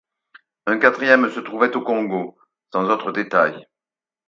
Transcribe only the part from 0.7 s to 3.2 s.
quatrième se trouverait au Congo, sans autre